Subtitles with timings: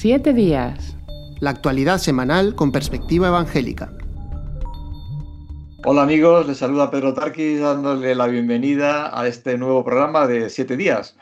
[0.00, 0.96] Siete días.
[1.40, 3.90] La actualidad semanal con perspectiva evangélica.
[5.84, 10.76] Hola amigos, les saluda Pedro Tarquis dándole la bienvenida a este nuevo programa de Siete
[10.76, 11.16] días.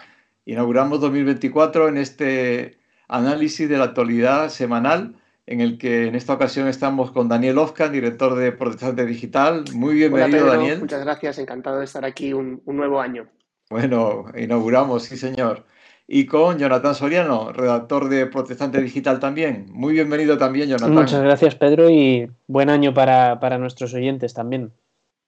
[0.44, 2.76] Inauguramos 2024 en este
[3.08, 5.16] análisis de la actualidad semanal
[5.46, 9.64] en el que en esta ocasión estamos con Daniel Ofcan, director de Protestante Digital.
[9.72, 10.52] Muy bienvenido, Hola, Pedro.
[10.52, 10.80] Daniel.
[10.80, 13.26] Muchas gracias, encantado de estar aquí un, un, nuevo año.
[13.70, 15.64] Bueno, inauguramos, sí, señor.
[16.08, 19.66] Y con Jonathan Soriano, redactor de Protestante Digital también.
[19.70, 20.94] Muy bienvenido también, Jonathan.
[20.94, 24.72] Muchas gracias, Pedro, y buen año para, para nuestros oyentes también.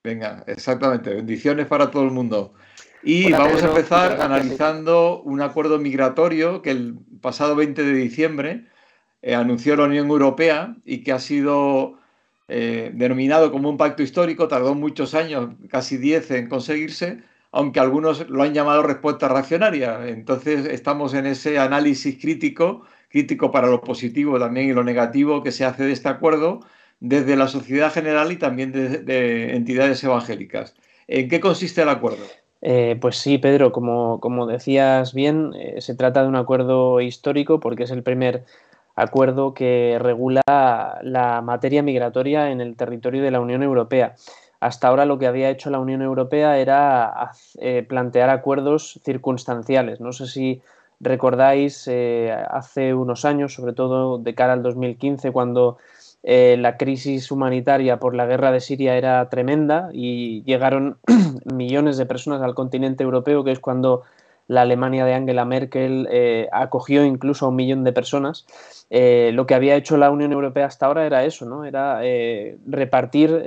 [0.04, 1.14] Venga, exactamente.
[1.14, 2.54] Bendiciones para todo el mundo.
[3.02, 3.66] Y Hola, vamos Pedro.
[3.66, 8.66] a empezar analizando un acuerdo migratorio que el pasado 20 de diciembre
[9.22, 11.98] eh, anunció la Unión Europea y que ha sido
[12.46, 18.28] eh, denominado como un pacto histórico, tardó muchos años, casi 10 en conseguirse, aunque algunos
[18.28, 20.06] lo han llamado respuesta reaccionaria.
[20.08, 25.52] Entonces estamos en ese análisis crítico, crítico para lo positivo también y lo negativo que
[25.52, 26.60] se hace de este acuerdo
[27.00, 30.74] desde la sociedad general y también de, de entidades evangélicas.
[31.06, 32.24] ¿En qué consiste el acuerdo?
[32.60, 37.60] Eh, pues sí, Pedro, como, como decías bien, eh, se trata de un acuerdo histórico
[37.60, 38.44] porque es el primer
[38.96, 40.42] acuerdo que regula
[41.02, 44.16] la materia migratoria en el territorio de la Unión Europea.
[44.60, 50.00] Hasta ahora lo que había hecho la Unión Europea era eh, plantear acuerdos circunstanciales.
[50.00, 50.62] No sé si
[51.00, 55.78] recordáis eh, hace unos años, sobre todo de cara al 2015, cuando
[56.24, 60.98] eh, la crisis humanitaria por la guerra de Siria era tremenda y llegaron
[61.44, 64.02] millones de personas al continente europeo, que es cuando
[64.48, 68.46] la Alemania de Angela Merkel eh, acogió incluso a un millón de personas.
[68.90, 71.66] Eh, lo que había hecho la Unión Europea hasta ahora era eso, ¿no?
[71.66, 73.42] Era eh, repartir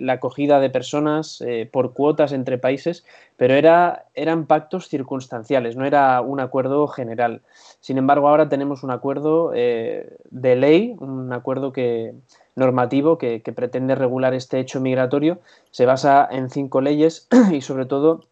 [0.00, 3.04] la acogida de personas por cuotas entre países,
[3.36, 7.42] pero era, eran pactos circunstanciales, no era un acuerdo general.
[7.78, 12.14] Sin embargo, ahora tenemos un acuerdo de ley, un acuerdo que,
[12.56, 15.38] normativo que, que pretende regular este hecho migratorio.
[15.70, 18.24] Se basa en cinco leyes y sobre todo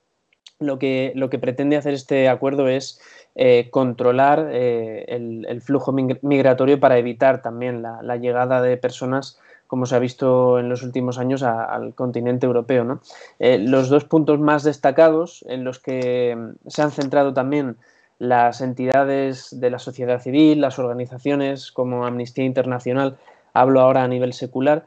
[0.60, 3.00] lo que, lo que pretende hacer este acuerdo es
[3.34, 9.96] eh, controlar eh, el, flujo migratorio para evitar también la, llegada de personas, como se
[9.96, 13.00] ha visto en los últimos años, al continente europeo.
[13.38, 17.76] Eh, los dos puntos más destacados en los que se han centrado también
[18.18, 23.16] las entidades de la sociedad civil, las organizaciones como Amnistía Internacional,
[23.54, 24.84] hablo ahora a nivel secular,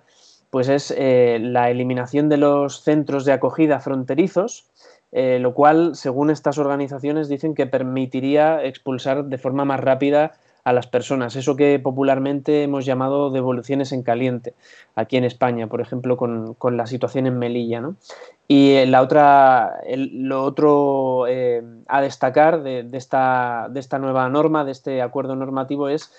[0.51, 4.67] pues es la eliminación de los centros de acogida fronterizos,
[5.13, 10.73] eh, lo cual, según estas organizaciones, dicen que permitiría expulsar de forma más rápida a
[10.73, 14.53] las personas, eso que popularmente hemos llamado devoluciones en caliente,
[14.95, 17.81] aquí en España, por ejemplo, con, con la situación en Melilla.
[17.81, 17.95] ¿no?
[18.47, 24.63] Y la otra, lo otro eh, a destacar de, de, esta, de esta nueva norma,
[24.63, 26.13] de este acuerdo normativo, es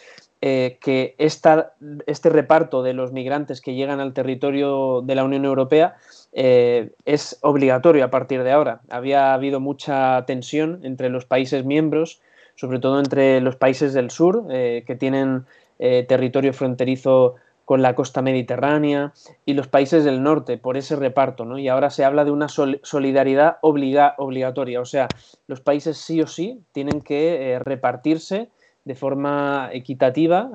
[0.47, 5.97] eh, que este reparto de los migrantes que llegan al territorio de la Unión Europea
[6.35, 8.83] eh, es obligatorio a partir de ahora.
[8.91, 12.21] Había habido mucha tensión entre los países miembros,
[12.57, 15.47] sobre todo entre los países del sur, eh, que tienen
[15.79, 19.15] territorio fronterizo con la costa mediterránea,
[19.47, 21.47] y los países del norte, por ese reparto.
[21.47, 21.59] ¿no?
[21.59, 25.09] Y ahora se habla de una sol solidaridad obliga obligatoria, o sea,
[25.47, 28.51] los países sí o sí tienen que repartirse
[28.85, 30.51] de forma equitativa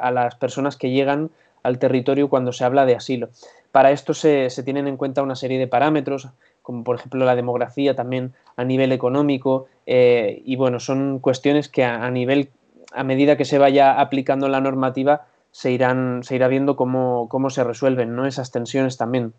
[0.00, 1.30] a las personas que llegan
[1.62, 3.30] al territorio cuando se habla de asilo.
[3.72, 6.28] Para esto se, se, tienen en cuenta una serie de parámetros,
[6.62, 11.84] como por ejemplo la demografía también a nivel económico, eh, y bueno, son cuestiones que
[11.84, 12.50] a, nivel,
[12.92, 17.50] a medida que se vaya aplicando la normativa, se, irán, se irá viendo cómo, cómo
[17.50, 18.26] se resuelven ¿no?
[18.26, 19.32] esas tensiones también.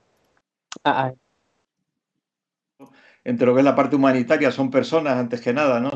[0.84, 1.14] Ah,
[3.24, 5.92] Entre lo que es la parte humanitaria, son personas antes que nada, ¿no?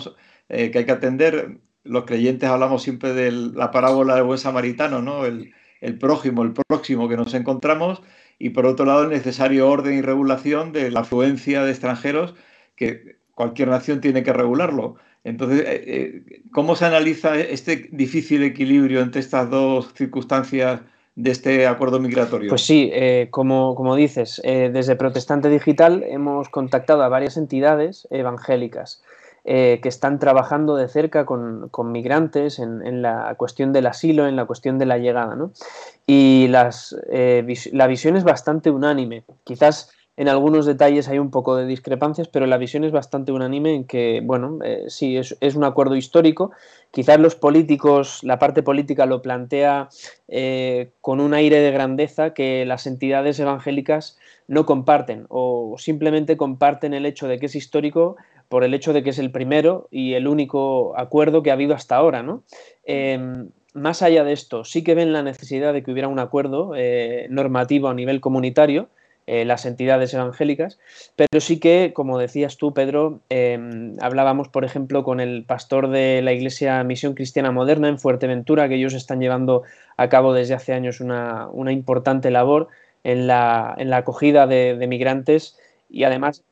[0.48, 1.58] Eh, que hay que atender.
[1.86, 5.26] Los creyentes hablamos siempre de la parábola del buen samaritano, ¿no?
[5.26, 5.54] El,
[6.00, 8.02] prójimo, el próximo que nos encontramos,
[8.40, 12.34] y por otro lado el necesario orden y regulación de la afluencia de extranjeros
[12.76, 14.96] que cualquier nación tiene que regularlo.
[15.24, 20.82] Entonces, eh, ¿cómo se analiza este difícil equilibrio entre estas dos circunstancias
[21.16, 22.50] de este acuerdo migratorio?
[22.50, 28.08] Pues sí, eh, como, como, dices, eh, desde Protestante Digital hemos contactado a varias entidades
[28.12, 29.02] evangélicas
[29.48, 34.36] eh, que están trabajando de cerca con, con migrantes en, la cuestión del asilo, en
[34.36, 35.36] la cuestión de la llegada.
[35.36, 35.52] ¿no?
[36.08, 36.50] Y
[37.12, 39.24] eh, la visión es bastante unánime.
[39.44, 43.76] Quizás en algunos detalles hay un poco de discrepancias, pero la visión es bastante unánime
[43.76, 46.50] en que, bueno, eh, sí, es, un acuerdo histórico.
[46.90, 49.90] Quizás los políticos, la parte política lo plantea
[51.02, 57.06] con un aire de grandeza que las entidades evangélicas no comparten o simplemente comparten el
[57.06, 58.16] hecho de que es histórico
[58.50, 61.74] por el hecho de que es el primero y el único acuerdo que ha habido
[61.76, 62.44] hasta ahora, ¿no?
[62.86, 66.74] Em, más allá de esto, sí que ven la necesidad de que hubiera un acuerdo
[66.76, 68.88] eh, normativo a nivel comunitario,
[69.28, 70.80] eh, las entidades evangélicas,
[71.16, 76.22] pero sí que, como decías tú, Pedro, em, hablábamos, por ejemplo, con el pastor de
[76.22, 79.64] la Iglesia Misión Cristiana Moderna en Fuerteventura, que ellos están llevando
[79.98, 82.68] a cabo desde hace años una, importante labor
[83.04, 85.58] en la, en la acogida de, de migrantes
[85.90, 86.44] y además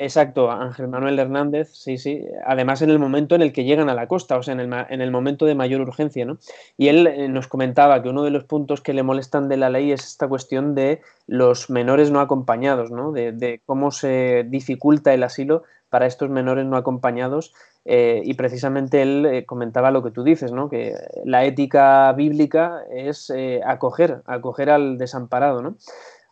[0.00, 2.24] Exacto, Ángel Manuel Hernández, sí, sí.
[2.46, 4.72] Además, en el momento en el que llegan a la costa, o sea, en el,
[4.72, 6.38] en el momento de mayor urgencia, ¿no?
[6.76, 9.70] Y él eh, nos comentaba que uno de los puntos que le molestan de la
[9.70, 13.10] ley es esta cuestión de los menores no acompañados, ¿no?
[13.10, 17.52] De, cómo se dificulta el asilo para estos menores no acompañados.
[17.84, 20.68] Eh, y precisamente él eh, comentaba lo que tú dices, ¿no?
[20.68, 20.94] Que
[21.24, 23.32] la ética bíblica es
[23.64, 25.74] acoger, acoger al desamparado, ¿no?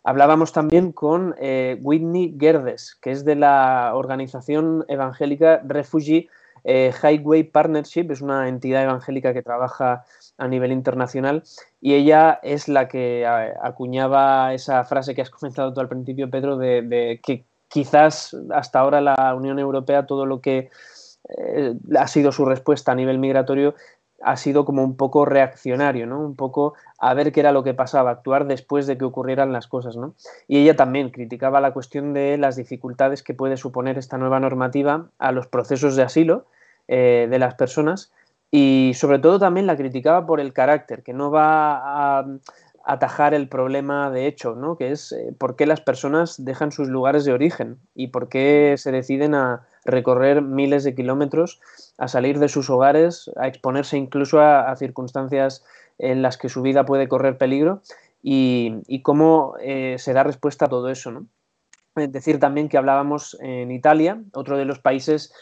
[0.08, 6.29] Hablábamos también con eh, Whitney Gerdes, que es de la organización evangélica Refugee
[6.62, 10.05] eh, Highway Partnership, es una entidad evangélica que trabaja
[10.38, 11.43] a nivel internacional.
[11.81, 13.26] Y ella es la que
[13.61, 19.00] acuñaba esa frase que has comentado tú al principio, Pedro, de, que quizás hasta ahora
[19.00, 20.70] la Unión Europea todo lo que
[21.37, 23.75] eh, ha sido su respuesta a nivel migratorio
[24.23, 26.21] ha sido como un poco reaccionario, ¿no?
[26.21, 29.67] Un poco a ver qué era lo que pasaba, actuar después de que ocurrieran las
[29.67, 30.15] cosas, ¿no?
[30.49, 35.07] Y ella también criticaba la cuestión de las dificultades que puede suponer esta nueva normativa
[35.19, 36.47] a los procesos de asilo
[36.89, 38.13] eh, de las personas
[38.51, 42.27] y sobre todo también la criticaba por el carácter, que no va a
[42.87, 44.77] atajar el problema de hecho, ¿no?
[44.77, 48.77] Que es eh, por qué las personas dejan sus lugares de origen y por qué
[48.79, 51.61] se deciden a recorrer miles de kilómetros,
[51.99, 55.65] a salir de sus hogares, a exponerse incluso a, circunstancias
[55.99, 57.81] en las que su vida puede correr peligro
[58.23, 61.11] y, cómo eh, se da respuesta a todo eso.
[61.11, 61.27] ¿no?
[61.97, 65.33] Es decir, también que hablábamos en Italia, otro de los países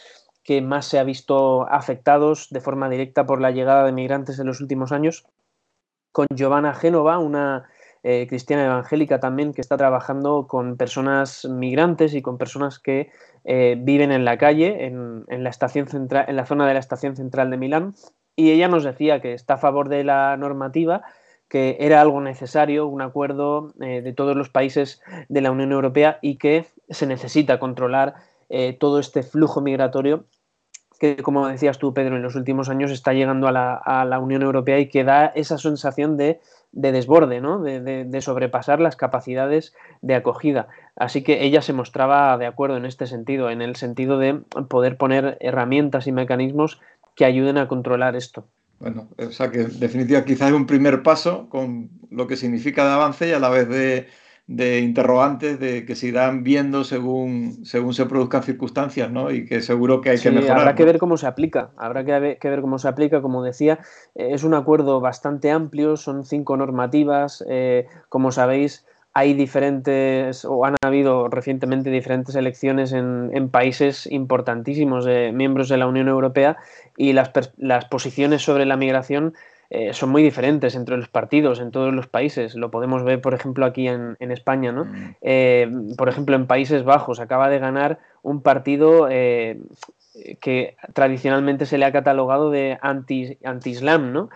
[0.43, 4.45] que más se ha visto afectados de forma directa por la llegada de migrantes en
[4.45, 5.25] los últimos años,
[6.11, 7.67] con Giovanna Génova, una
[8.07, 13.09] eh, cristiana evangélica también que está trabajando con personas migrantes y con personas que
[13.45, 17.15] eh, viven en la calle, en, la estación central, en la zona de la estación
[17.15, 17.95] central de Milán,
[18.35, 21.01] y ella nos decía que está a favor de la normativa,
[21.49, 26.19] que era algo necesario, un acuerdo eh, de todos los países de la Unión Europea
[26.21, 28.13] y que se necesita controlar
[28.77, 30.25] todo este flujo migratorio
[30.99, 34.79] que, como decías tú, Pedro, en los últimos años está llegando a la, Unión Europea
[34.79, 36.39] y que da esa sensación de
[36.75, 37.61] de desborde, ¿no?
[37.63, 40.67] de, sobrepasar las capacidades de acogida.
[40.97, 44.97] Así que ella se mostraba de acuerdo en este sentido, en el sentido de poder
[44.97, 46.81] poner herramientas y mecanismos
[47.15, 48.45] que ayuden a controlar esto.
[48.79, 52.85] Bueno, o sea que en definitiva quizás es un primer paso con lo que significa
[52.85, 54.07] de avance y a la vez de,
[54.47, 59.31] de interrogantes de que se irán viendo según, según se produzcan circunstancias, ¿no?
[59.31, 60.59] Y que seguro que hay que mejorar.
[60.59, 63.21] Habrá que ver cómo se aplica, habrá que ver, cómo se aplica.
[63.21, 63.79] Como decía,
[64.13, 67.43] eh, es un acuerdo bastante amplio, son cinco normativas.
[67.49, 75.05] Eh, como sabéis, hay diferentes, o han habido recientemente diferentes elecciones en, en países importantísimos
[75.05, 76.57] de miembros de la Unión Europea
[76.97, 79.33] y las, las posiciones sobre la migración
[79.69, 82.55] eh, son muy diferentes entre los partidos en todos los países.
[82.55, 84.71] Lo podemos ver, por ejemplo, aquí en, España.
[84.71, 84.85] ¿no?
[84.85, 85.15] Mm.
[85.21, 89.59] Eh, por ejemplo, en Países Bajos acaba de ganar un partido eh,
[90.39, 94.13] que tradicionalmente se le ha catalogado de anti-islam.
[94.13, 94.29] ¿no?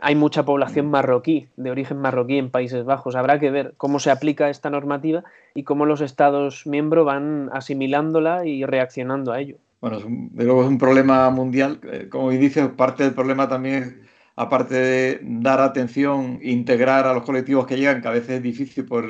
[0.00, 0.90] hay mucha población mm.
[0.90, 3.16] marroquí, de origen marroquí en Países Bajos.
[3.16, 8.46] Habrá que ver cómo se aplica esta normativa y cómo los Estados miembros van asimilándola
[8.46, 9.56] y reaccionando a ello.
[9.80, 11.78] Bueno, es un, es un problema mundial.
[12.10, 14.08] Como dices, parte del problema también
[14.38, 18.84] aparte de dar atención, integrar a los colectivos que llegan, que a veces es difícil
[18.84, 19.04] por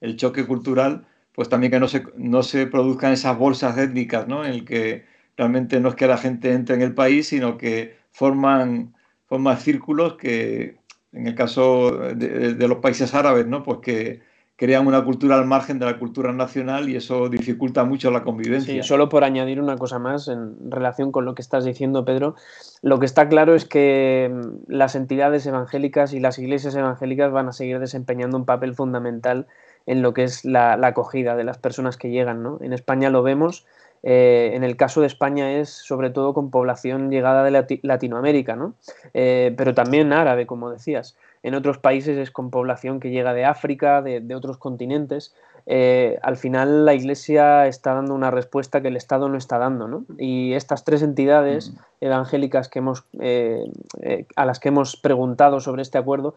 [0.00, 4.44] el, choque cultural, pues también que no se, no se produzcan esas bolsas étnicas, ¿no?
[4.44, 5.06] En el que
[5.38, 8.94] realmente no es que la gente entre en el país, sino que forman,
[9.26, 10.76] forman círculos que,
[11.12, 13.62] en el caso de, de los países árabes, ¿no?
[13.62, 14.20] Pues que
[14.58, 18.74] crean una cultura al margen de la cultura nacional y eso dificulta mucho la convivencia.
[18.74, 22.34] Sí, solo por añadir una cosa más en relación con lo que estás diciendo, Pedro,
[22.82, 27.48] lo que está claro es que mm, las entidades evangélicas y las iglesias evangélicas van
[27.48, 29.46] a seguir desempeñando un papel fundamental
[29.86, 32.42] en lo que es la, acogida de las personas que llegan.
[32.42, 32.58] ¿no?
[32.60, 33.64] En España lo vemos.
[34.02, 38.74] Eh, en el caso de España es sobre todo con población llegada de Latinoamérica, ¿no?
[39.12, 43.44] Eh, pero también árabe, como decías en otros países es con población que llega de
[43.44, 45.34] África, de, otros continentes.
[45.66, 49.86] eh, al final la Iglesia está dando una respuesta que el Estado no está dando,
[49.86, 50.04] ¿no?
[50.16, 53.64] Y estas tres entidades evangélicas que hemos, eh,
[54.00, 56.34] eh, a las que hemos preguntado sobre este acuerdo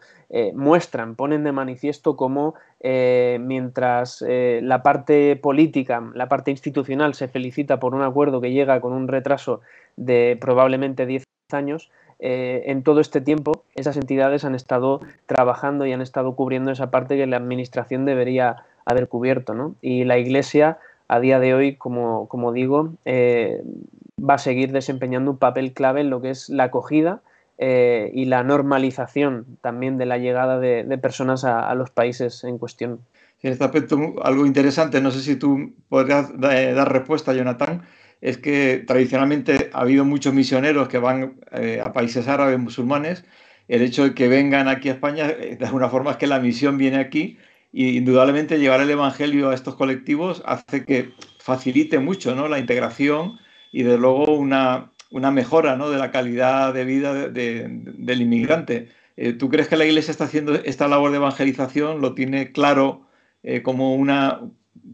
[0.54, 7.94] muestran, ponen de manifiesto cómo mientras la parte política, la parte institucional se felicita por
[7.94, 9.60] un acuerdo que llega con un retraso
[9.96, 11.90] de probablemente 10 años,
[12.24, 17.16] en todo este tiempo esas entidades han estado trabajando y han estado cubriendo esa parte
[17.16, 19.54] que la Administración debería haber cubierto.
[19.54, 19.74] ¿no?
[19.80, 23.62] Y la Iglesia, a día de hoy, como, digo, eh,
[24.18, 27.20] va a seguir desempeñando un papel clave en lo que es la acogida
[27.58, 33.00] eh, y la normalización también de la llegada de, personas a, los países en cuestión.
[33.42, 37.82] En este aspecto, algo interesante, no sé si tú podrías eh, dar respuesta, Jonathan,
[38.22, 41.34] es que tradicionalmente ha habido muchos misioneros que van
[41.84, 43.24] a países árabes musulmanes.
[43.68, 46.78] El hecho de que vengan aquí a España, de alguna forma, es que la misión
[46.78, 47.36] viene aquí
[47.72, 52.48] y indudablemente llevar el Evangelio a estos colectivos hace que facilite mucho ¿no?
[52.48, 53.38] la integración
[53.72, 55.90] y de luego una, una mejora ¿no?
[55.90, 58.88] de la calidad de vida del inmigrante.
[59.16, 62.00] Eh, ¿Tú crees que la Iglesia está haciendo esta labor de evangelización?
[62.00, 63.08] ¿Lo tiene claro
[63.42, 64.40] eh, como una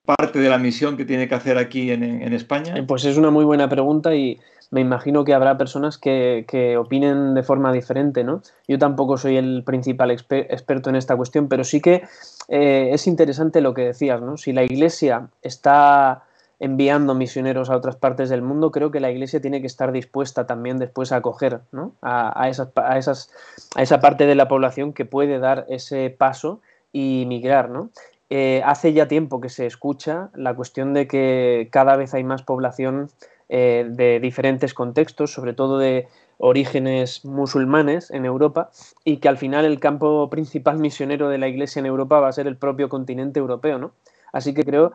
[0.04, 2.76] parte de la misión que tiene que hacer aquí en, España?
[2.76, 4.38] Eh, pues es una muy buena pregunta y
[4.70, 8.42] me imagino que habrá personas que, que, opinen de forma diferente, ¿no?
[8.66, 12.02] Yo tampoco soy el principal experto en esta cuestión, pero sí que
[12.48, 14.36] eh, es interesante lo que decías, ¿no?
[14.36, 16.24] Si la Iglesia está
[16.60, 20.46] enviando misioneros a otras partes del mundo, creo que la Iglesia tiene que estar dispuesta
[20.46, 21.92] también después a acoger ¿no?
[22.02, 23.30] a, esas, a, esas,
[23.76, 26.60] a esa parte de la población que puede dar ese paso
[26.92, 27.90] y migrar, ¿no?
[28.30, 32.42] Eh, hace ya tiempo que se escucha la cuestión de que cada vez hay más
[32.42, 33.08] población
[33.48, 38.70] eh, de diferentes contextos, sobre todo de orígenes musulmanes en Europa,
[39.04, 42.32] y que al final el campo principal misionero de la Iglesia en Europa va a
[42.32, 43.92] ser el propio continente europeo, ¿no?
[44.32, 44.92] Así que creo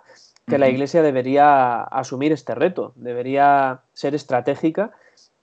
[0.47, 4.91] que la Iglesia debería asumir este reto, debería ser estratégica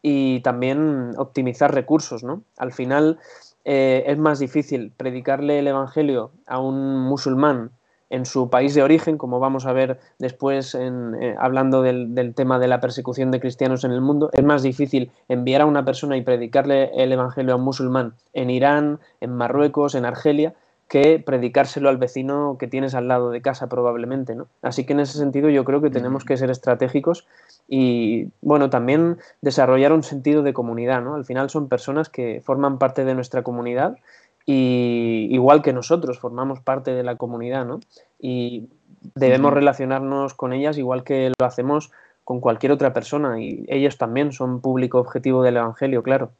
[0.03, 2.43] y también optimizar recursos, ¿no?
[2.57, 3.19] Al final
[3.65, 7.73] eh, es más difícil predicarle el Evangelio a un musulmán
[8.11, 12.59] en su país de origen, como vamos a ver después en, eh, hablando del, tema
[12.59, 16.17] de la persecución de cristianos en el mundo, es más difícil enviar a una persona
[16.17, 20.55] y predicarle el Evangelio a un musulmán en Irán, en Marruecos, en Argelia,
[20.89, 24.49] que predicárselo al vecino que tienes al lado de casa probablemente, ¿no?
[24.61, 27.29] Así que en ese sentido yo creo que tenemos que ser estratégicos
[27.69, 31.15] y, bueno, también desarrollar un sentido de comunidad, ¿no?
[31.15, 33.99] Al final son personas que forman parte de nuestra comunidad
[34.47, 37.81] y igual que nosotros formamos parte de la comunidad, ¿no?
[38.19, 38.69] Y
[39.15, 41.91] debemos relacionarnos con ellas igual que lo hacemos
[42.25, 46.33] con cualquier otra persona y ellos también son público objetivo del Evangelio, claro.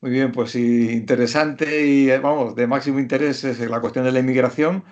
[0.00, 4.84] Muy bien, pues interesante y vamos, de máximo interés es la cuestión de la inmigración.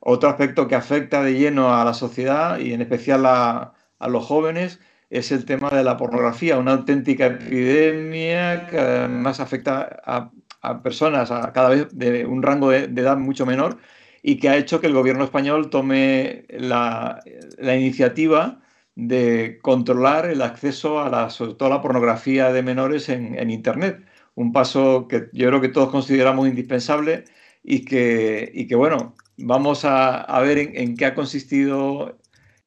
[0.00, 4.24] Otro aspecto que afecta de lleno a la sociedad y en especial a, a los
[4.26, 10.82] jóvenes es el tema de la pornografía, una auténtica epidemia que además afecta a a
[10.82, 13.78] personas a cada vez de un rango de, edad mucho menor
[14.22, 17.20] y que ha hecho que el gobierno español tome la,
[17.60, 18.60] iniciativa
[18.94, 24.04] de controlar el acceso a la, sobre todo la pornografía de menores en, Internet.
[24.34, 27.24] Un paso que yo creo que todos consideramos indispensable
[27.62, 32.18] y que, y que bueno, vamos a, ver en, en, qué ha consistido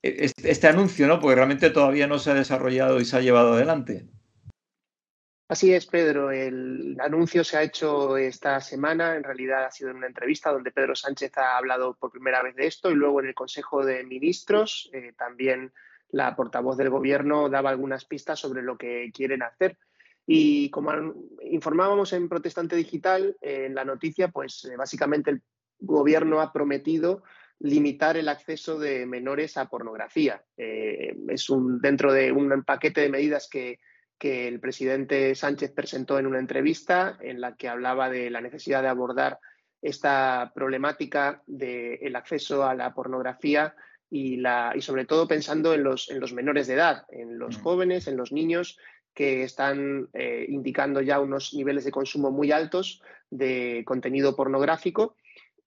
[0.02, 1.20] este, este anuncio, ¿no?
[1.20, 4.06] Porque realmente todavía no se ha desarrollado y se ha llevado adelante.
[5.52, 6.32] Así es, Pedro.
[6.32, 9.18] El anuncio se ha hecho esta semana.
[9.18, 12.56] En realidad ha sido en una entrevista donde Pedro Sánchez ha hablado por primera vez
[12.56, 15.74] de esto y luego en el Consejo de Ministros eh, también
[16.12, 19.78] la portavoz del Gobierno daba algunas pistas sobre lo que quieren hacer.
[20.26, 20.94] Y como
[21.42, 25.42] informábamos en Protestante Digital, eh, en la noticia, pues eh, básicamente el
[25.80, 27.24] Gobierno ha prometido
[27.60, 30.46] limitar el acceso de menores a pornografía.
[30.56, 33.80] es un, dentro de un paquete de medidas que
[34.22, 38.84] que el presidente Sánchez presentó en una entrevista en la que hablaba de la necesidad
[38.84, 39.40] de abordar
[39.82, 43.74] esta problemática del acceso a la pornografía
[44.12, 47.58] y, la, y sobre todo pensando en los, en los menores de edad, en los
[47.58, 47.62] mm.
[47.64, 48.78] jóvenes, en los niños
[49.16, 53.02] que están eh, indicando ya unos niveles de consumo muy altos
[53.32, 55.16] de contenido pornográfico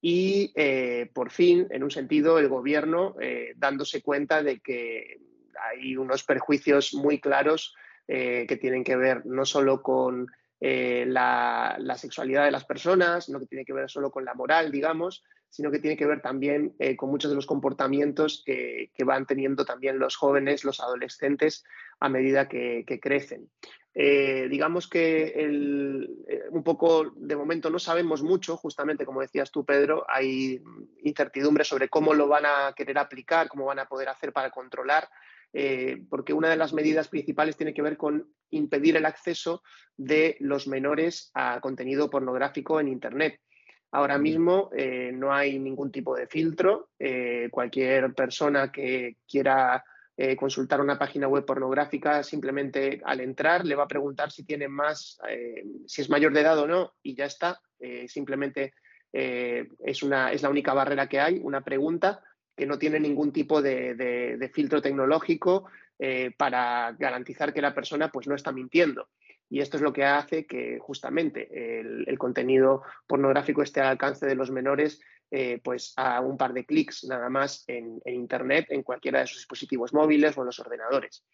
[0.01, 5.19] y eh, por fin, en un sentido, el gobierno eh, dándose cuenta de que
[5.73, 7.75] hay unos perjuicios muy claros
[8.09, 10.27] eh, que tienen que ver no solo con
[10.67, 14.73] eh, la, sexualidad de las personas, no que tiene que ver solo con la moral,
[14.73, 19.27] digamos, sino que tiene que ver también eh, con muchos de los comportamientos que, van
[19.27, 21.65] teniendo también los jóvenes, los adolescentes,
[22.01, 23.51] a medida que, crecen.
[23.95, 30.07] Digamos que eh, un poco de momento no sabemos mucho, justamente como decías tú, Pedro,
[30.09, 30.63] hay
[31.03, 35.11] incertidumbre sobre cómo lo van a querer aplicar, cómo van a poder hacer para controlar,
[35.55, 39.63] eh, porque una de las medidas principales tiene que ver con impedir el acceso
[39.97, 43.41] de los menores a contenido pornográfico en Internet.
[43.91, 44.71] Ahora mismo
[45.13, 46.91] no hay ningún tipo de filtro.
[47.53, 49.85] cualquier persona que quiera
[50.17, 54.69] eh, consultar una página web pornográfica, simplemente al entrar le va a preguntar si tiene
[54.69, 57.61] más, eh, si es mayor de edad o no, y ya está.
[57.81, 58.75] Eh, simplemente
[59.13, 62.21] es, una, es la única barrera que hay, una pregunta
[62.57, 65.67] que no tiene ningún tipo de, filtro tecnológico
[66.37, 69.09] para garantizar que la persona pues, no está mintiendo.
[69.51, 74.35] Y esto es lo que hace que justamente el, contenido pornográfico esté al alcance de
[74.35, 79.21] los menores eh, pues a un par de clics nada más en, Internet, en cualquiera
[79.21, 81.25] de sus dispositivos móviles o en los ordenadores.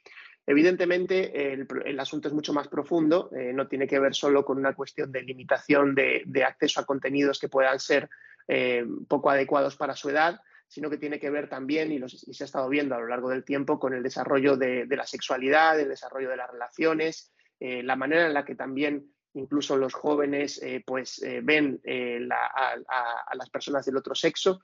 [0.46, 4.74] Evidentemente, el, asunto es mucho más profundo, eh, no tiene que ver solo con una
[4.74, 8.08] cuestión de limitación de, acceso a contenidos que puedan ser
[8.48, 12.46] eh, poco adecuados para su edad, sino que tiene que ver también, y, se ha
[12.46, 16.30] estado viendo a lo largo del tiempo, con el desarrollo de, la sexualidad, el desarrollo
[16.30, 21.40] de las relaciones, la manera en la que también incluso los jóvenes eh, pues eh,
[21.42, 24.60] ven eh, a, las personas del otro sexo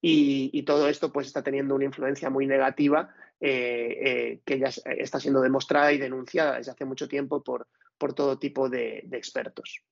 [0.00, 5.92] y, todo esto pues está teniendo una influencia muy negativa que ya está siendo demostrada
[5.92, 7.66] y denunciada desde hace mucho tiempo por,
[7.98, 9.82] por todo tipo de, expertos.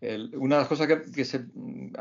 [0.00, 1.24] Una de las cosas que,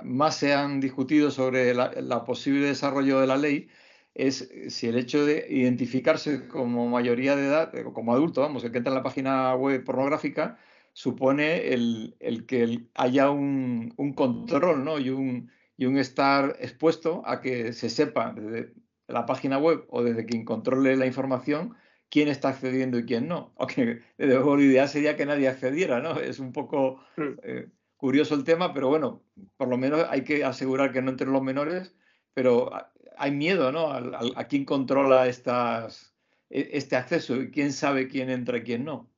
[0.04, 3.70] más se han discutido sobre el posible desarrollo de la ley
[4.14, 8.78] es si el hecho de identificarse como mayoría de edad, como adulto, vamos, el que
[8.78, 10.58] entra en la página web pornográfica,
[10.94, 12.16] supone el,
[12.48, 15.00] que haya un, control ¿no?
[15.00, 18.74] y, un, y un estar expuesto a que se sepa desde
[19.08, 21.76] la página web o desde quien controle la información
[22.10, 23.54] quién está accediendo y quién no.
[23.58, 26.20] Aunque desde luego lo ideal sería que nadie accediera, ¿no?
[26.20, 27.34] Es un poco hmm.
[27.44, 27.68] eh,
[28.06, 29.24] curioso el tema, pero bueno,
[29.58, 31.92] por lo menos hay que asegurar que no entren los menores,
[32.36, 32.70] pero
[33.18, 33.92] hay miedo, ¿no?
[33.92, 36.14] A, quién controla estas,
[36.52, 39.10] e, este acceso y quién sabe quién entra y quién no.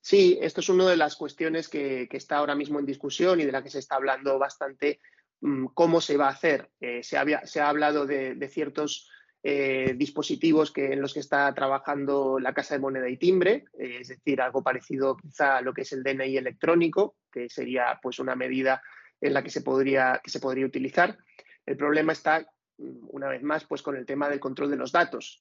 [0.00, 3.50] Sí, esto es una de las cuestiones que, está ahora mismo en discusión y de
[3.50, 5.00] la que se está hablando bastante
[5.40, 6.70] mm, cómo se va a hacer.
[6.78, 9.10] Eh, se, ha hablado de, ciertos
[9.48, 13.98] eh, dispositivos que, en los que está trabajando la Casa de Moneda y Timbre, eh,
[14.00, 18.18] es decir, algo parecido quizá a lo que es el DNI electrónico, que sería pues
[18.18, 18.82] una medida
[19.20, 21.16] en la que se podría, que se podría utilizar.
[21.64, 22.40] El problema está,
[22.78, 25.40] mm, una vez más, pues con el tema del control de los datos.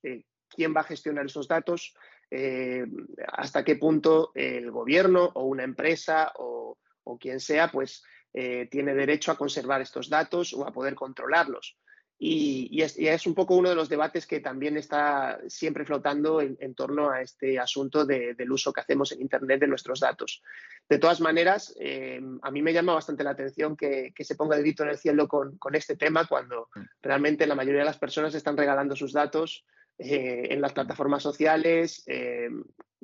[0.49, 1.95] ¿Quién va a gestionar esos datos?
[2.29, 2.85] Eh,
[3.33, 6.77] hasta qué punto el gobierno o una empresa o,
[7.19, 11.75] quien sea, pues eh, tiene derecho a conservar estos datos o a poder controlarlos.
[12.17, 17.09] Y, es, un poco uno de los debates que también está siempre flotando en, torno
[17.09, 20.41] a este asunto del uso que hacemos en Internet de nuestros datos.
[20.87, 24.61] De todas maneras, eh, a mí me llama bastante la atención que, se ponga el
[24.61, 26.81] grito en el cielo con, con, este tema cuando mm.
[27.01, 29.65] realmente la mayoría de las personas están regalando sus datos
[29.97, 32.01] eh, en las plataformas sociales.
[32.07, 32.47] Eh,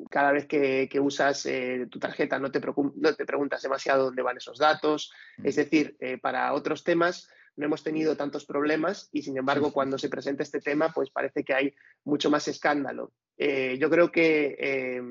[0.09, 1.45] cada vez que, usas
[1.89, 2.61] tu tarjeta no te,
[2.95, 5.11] no te, preguntas demasiado dónde van esos datos.
[5.37, 5.47] Mm.
[5.47, 10.09] Es decir, para otros temas no hemos tenido tantos problemas y sin embargo cuando se
[10.09, 13.11] presenta este tema pues parece que hay mucho más escándalo.
[13.37, 15.01] yo creo que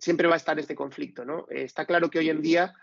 [0.00, 1.24] siempre va a estar este conflicto.
[1.24, 1.46] ¿no?
[1.50, 2.74] está claro que hoy en día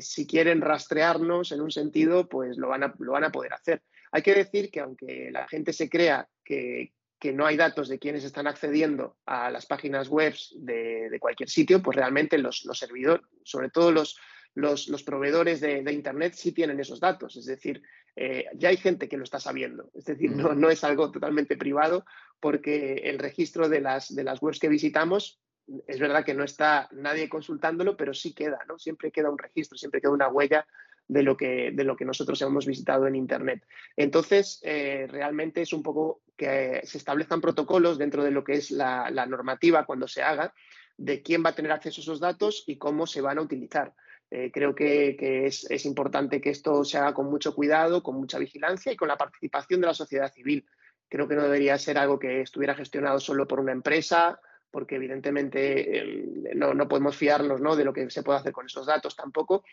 [0.00, 3.82] si quieren rastrearnos en un sentido pues lo van, a, lo van a poder hacer.
[4.12, 7.98] Hay que decir que aunque la gente se crea que, que no hay datos de
[7.98, 13.70] quienes están accediendo a las páginas web de, cualquier sitio, pues realmente los, servidores, sobre
[13.70, 14.18] todo los,
[14.56, 17.36] los, proveedores de, Internet, sí tienen esos datos.
[17.36, 17.82] Es decir,
[18.16, 19.90] eh, ya hay gente que lo está sabiendo.
[19.94, 22.04] Es decir, no, no, es algo totalmente privado
[22.40, 25.40] porque el registro de las, de las webs que visitamos
[25.86, 28.78] es verdad que no está nadie consultándolo, pero sí queda, ¿no?
[28.78, 30.66] Siempre queda un registro, siempre queda una huella
[31.08, 33.64] de lo que, de lo que nosotros hemos visitado en Internet.
[33.96, 38.70] Entonces, eh, realmente es un poco que se establezcan protocolos dentro de lo que es
[38.70, 40.52] la, normativa cuando se haga
[40.96, 43.94] de quién va a tener acceso a esos datos y cómo se van a utilizar.
[44.30, 48.92] Eh, creo que, es, importante que esto se haga con mucho cuidado, con mucha vigilancia
[48.92, 50.66] y con la participación de la sociedad civil.
[51.08, 56.00] Creo que no debería ser algo que estuviera gestionado solo por una empresa, porque evidentemente
[56.00, 57.76] em, no, podemos fiarnos ¿no?
[57.76, 59.64] de lo que se puede hacer con esos datos tampoco,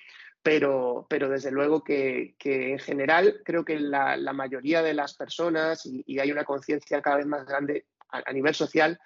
[0.43, 6.19] pero, pero desde luego que, en general creo que la, mayoría de las personas, y,
[6.19, 8.99] hay una conciencia cada vez más grande a, nivel social,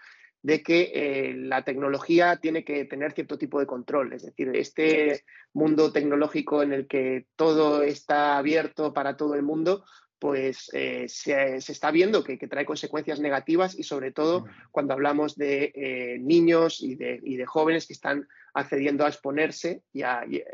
[0.47, 4.13] de que eh, la tecnología tiene que tener cierto tipo de control.
[4.13, 9.83] Es decir, este mundo tecnológico en el que todo está abierto para todo el mundo,
[10.19, 15.73] pues eh, se, está viendo que, trae consecuencias negativas y sobre todo cuando hablamos de
[15.75, 20.03] eh, niños y de, jóvenes que están accediendo a exponerse y,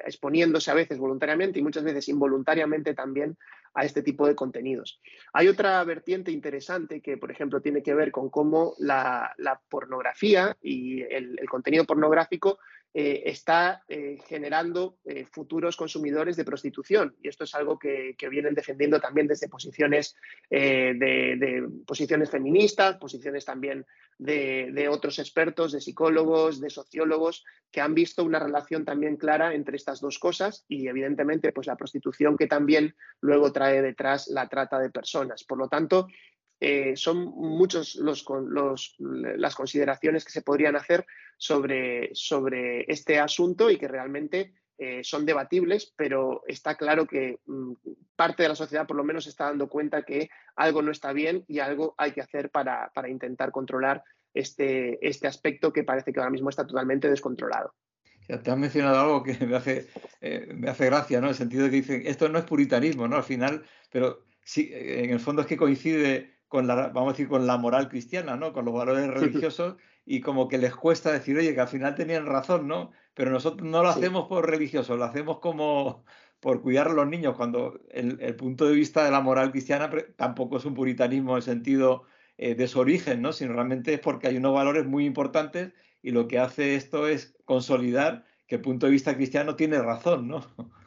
[0.08, 3.38] exponiéndose a veces voluntariamente y muchas veces involuntariamente también
[3.74, 5.00] a este tipo de contenidos.
[5.34, 9.36] Hay otra vertiente interesante que, por ejemplo, tiene que ver con cómo la,
[9.70, 12.60] pornografía y el contenido pornográfico
[12.96, 17.16] eh, está eh, generando eh, futuros consumidores de prostitución.
[17.24, 20.16] Y esto es algo que, vienen defendiendo también desde posiciones,
[20.50, 23.86] de, posiciones feministas, posiciones también
[24.20, 29.76] de, otros expertos, de psicólogos, de sociólogos, que han visto una relación también clara entre
[29.76, 34.80] estas dos cosas y evidentemente pues la prostitución que también luego trae detrás la trata
[34.80, 35.44] de personas.
[35.44, 36.08] Por lo tanto,
[36.66, 38.26] eh, son muchos los,
[38.98, 45.26] las consideraciones que se podrían hacer sobre, sobre este asunto y que realmente eh, son
[45.26, 47.74] debatibles, pero está claro que mm,
[48.16, 51.44] parte de la sociedad por lo menos está dando cuenta que algo no está bien
[51.50, 54.02] y algo hay que hacer para, intentar controlar
[54.34, 57.74] este, este aspecto que parece que ahora mismo está totalmente descontrolado.
[58.26, 59.90] te has mencionado algo que me hace,
[60.22, 61.28] eh, me hace gracia, ¿no?
[61.28, 63.18] El sentido de que dicen, esto no es puritanismo, ¿no?
[63.18, 67.28] Al final, pero sí, en el fondo es que coincide con la, vamos a decir,
[67.28, 68.54] con la moral cristiana, ¿no?
[68.54, 69.08] Con los valores
[69.48, 72.92] religiosos y como que les cuesta decir, oye, que al final tenían razón, ¿no?
[73.16, 76.06] Pero nosotros no lo hacemos por religioso, lo hacemos como
[76.40, 80.58] por cuidar a los niños, cuando el, punto de vista de la moral cristiana tampoco
[80.58, 82.04] es un puritanismo en el sentido
[82.38, 83.34] eh, de su origen, ¿no?
[83.34, 87.36] Sino realmente es porque hay unos valores muy importantes y lo que hace esto es
[87.46, 90.46] consolidar que el punto de vista cristiano tiene razón, ¿no?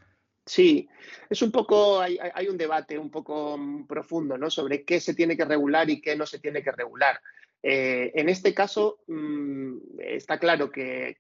[0.47, 0.89] Sí,
[1.29, 4.49] es un poco, hay, un debate un poco mm, profundo ¿no?
[4.49, 7.21] sobre qué se tiene que regular y qué no se tiene que regular.
[7.63, 11.17] Eh, en este caso, mm, está claro que,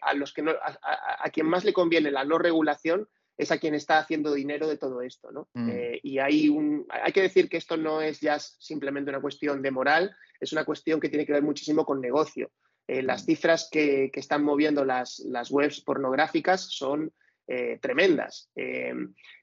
[0.00, 3.98] a, los que a, quien más le conviene la no regulación es a quien está
[3.98, 5.30] haciendo dinero de todo esto.
[5.30, 5.48] ¿no?
[5.52, 5.68] Mm.
[5.70, 9.60] Eh, y hay, un, hay que decir que esto no es ya simplemente una cuestión
[9.60, 12.50] de moral, es una cuestión que tiene que ver muchísimo con negocio.
[12.86, 17.12] Eh, las cifras que, están moviendo las, las webs pornográficas son
[17.52, 18.48] eh, tremendas.
[18.54, 18.94] Eh,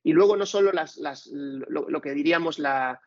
[0.02, 3.02] y luego no solo lo, que diríamos la,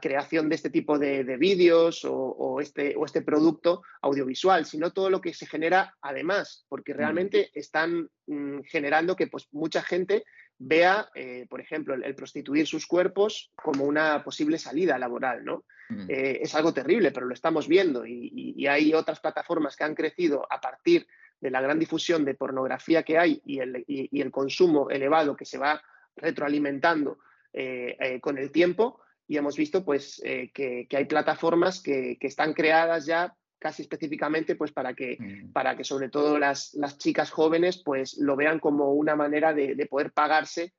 [0.00, 5.20] creación de este tipo de, vídeos o, este, o, este, producto audiovisual, sino todo lo
[5.20, 10.22] que se genera además, porque realmente están mm, generando que pues, mucha gente
[10.56, 15.64] vea, eh, por ejemplo, el, prostituir sus cuerpos como una posible salida laboral, ¿no?
[16.06, 20.60] es algo terrible, pero lo estamos viendo y, hay otras plataformas que han crecido a
[20.60, 21.08] partir
[21.40, 25.80] de la gran difusión de pornografía que hay y el, consumo elevado que se va
[26.16, 27.18] retroalimentando
[27.52, 32.54] eh, eh, con el tiempo y hemos visto pues eh, que, hay plataformas que, están
[32.54, 35.52] creadas ya casi específicamente pues para que, mm.
[35.52, 40.12] para que sobre todo las, chicas jóvenes pues lo vean como una manera de, poder
[40.12, 40.72] pagarse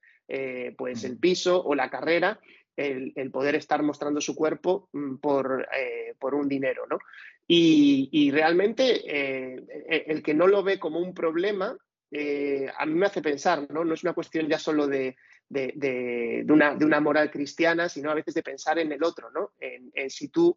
[0.77, 1.19] pues el mm.
[1.19, 2.39] piso o la carrera
[2.75, 5.67] el, poder estar mostrando su cuerpo mm, por,
[6.19, 6.99] por un dinero, ¿no?
[7.51, 11.75] Y, realmente eh, e, el que no lo ve como un problema,
[12.11, 13.83] eh, a mí me hace pensar, ¿no?
[13.83, 15.15] No es una cuestión ya solo de,
[16.47, 19.53] una, moral cristiana, sino a veces de pensar en el otro, ¿no?
[19.59, 20.55] En, si, tú,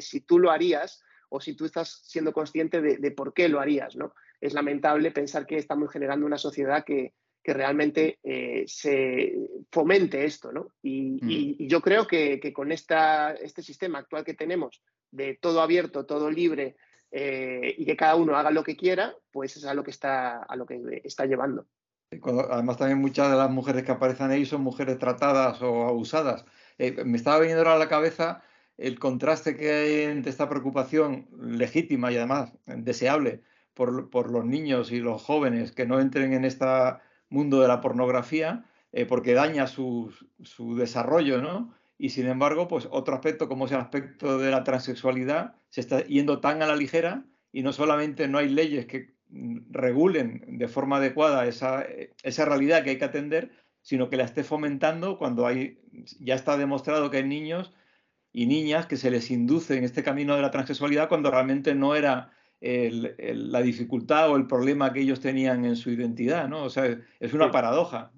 [0.00, 3.94] si tú lo harías o si tú estás siendo consciente de, por qué lo harías,
[3.94, 4.12] ¿no?
[4.40, 9.34] Es lamentable pensar que estamos generando una sociedad que, realmente eh, se
[9.70, 10.68] fomente esto, ¿no?
[10.82, 11.66] Y, mm.
[11.66, 16.76] yo creo que, con esta, este sistema actual que tenemos, de todo abierto, todo libre
[17.10, 20.42] eh, y que cada uno haga lo que quiera, pues es a lo que está,
[20.42, 21.66] a lo que está llevando.
[22.50, 26.44] además también muchas de las mujeres que aparecen ahí son mujeres tratadas o abusadas.
[26.78, 28.42] Eh, me estaba viniendo a la cabeza
[28.78, 33.42] el contraste que hay entre esta preocupación legítima y además deseable
[33.74, 36.66] por, los niños y los jóvenes que no entren en este
[37.32, 41.74] mundo de la pornografía, eh, porque daña su, su desarrollo, ¿no?
[42.02, 46.04] y sin embargo, pues otro aspecto como es el aspecto de la transexualidad se está
[46.04, 49.14] yendo tan a la ligera y no solamente no hay leyes que
[49.70, 51.86] regulen de forma adecuada esa,
[52.24, 55.78] esa realidad que hay que atender, sino que la esté fomentando cuando hay,
[56.18, 57.72] ya está demostrado que hay niños
[58.32, 61.94] y niñas que se les induce en este camino de la transexualidad cuando realmente no
[61.94, 66.64] era la dificultad o el problema que ellos tenían en su identidad, ¿no?
[66.64, 68.12] O sea, es una paradoja.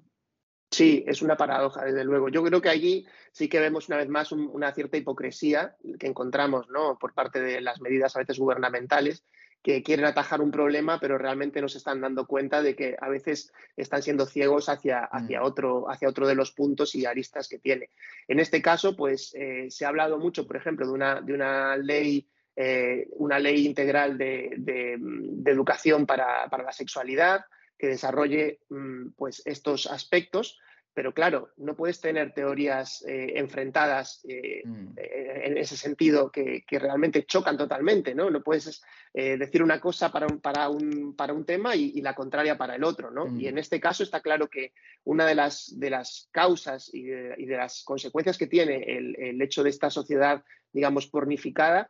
[0.71, 2.29] Sí, es una paradoja, desde luego.
[2.29, 6.69] Yo creo que allí sí que vemos una vez más una cierta hipocresía que encontramos
[6.69, 6.97] ¿no?
[6.99, 9.23] por parte de las medidas a veces gubernamentales
[9.63, 13.09] que quieren atajar un problema, pero realmente no se están dando cuenta de que a
[13.09, 15.43] veces están siendo ciegos hacia, hacia, mm.
[15.43, 17.89] otro, hacia otro de los puntos y aristas que tiene.
[18.27, 21.77] En este caso, pues eh, se ha hablado mucho, por ejemplo, de una, de una
[21.77, 24.97] ley eh, una ley integral de,
[25.45, 27.45] educación para, para, la sexualidad
[27.77, 30.59] que desarrolle mm, pues estos aspectos
[30.95, 34.87] pero claro, no puedes tener teorías eh, enfrentadas eh, mm.
[34.95, 38.29] eh, en ese sentido que, realmente chocan totalmente, ¿no?
[38.29, 38.81] No puedes
[39.13, 42.83] decir una cosa para un, para un, para un tema y, la contraria para el
[42.83, 43.27] otro, ¿no?
[43.27, 43.47] Y mm.
[43.47, 44.71] en este caso está claro que
[45.03, 49.71] una de las, de las causas y de, las consecuencias que tiene el, hecho de
[49.71, 51.89] esta sociedad, digamos, pornificada,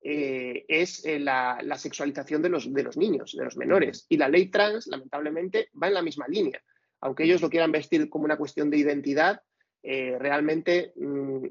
[0.00, 4.06] es la, la, sexualización de los, de los niños, de los menores.
[4.08, 6.62] Y la ley trans, lamentablemente, va en la misma línea
[7.00, 9.42] aunque ellos lo quieran vestir como una cuestión de identidad,
[9.82, 11.44] eh, realmente mm,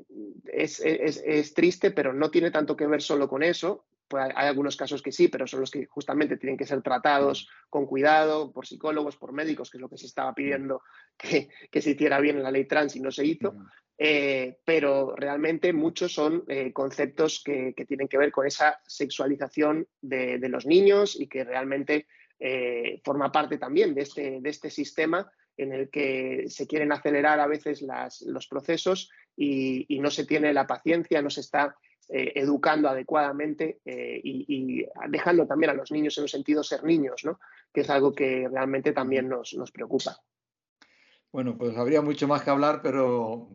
[0.46, 3.86] es, triste, pero no tiene tanto que ver solo con eso.
[4.08, 7.50] Pues hay algunos casos que sí, pero son los que justamente tienen que ser tratados
[7.70, 10.82] con cuidado por psicólogos, por médicos, que es lo que se estaba pidiendo
[11.18, 11.50] que,
[11.82, 13.56] se hiciera bien en la ley trans y no se hizo.
[13.98, 20.38] Eh, pero realmente muchos son eh, conceptos que, tienen que ver con esa sexualización de,
[20.38, 25.32] de los niños y que realmente eh, forma parte también de este, de este sistema
[25.56, 27.82] en el que se quieren acelerar a veces
[28.26, 31.78] los procesos y, no se tiene la paciencia, no se está
[32.10, 37.40] educando adecuadamente y, dejando también a los niños en un sentido ser niños, ¿no?
[37.74, 40.18] que es algo que realmente también nos, nos preocupa.
[41.32, 43.50] Bueno, pues habría mucho más que hablar, pero